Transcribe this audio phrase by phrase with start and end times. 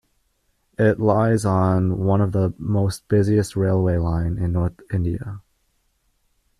[0.79, 5.41] it lies on one of the most busiest railway line in North india.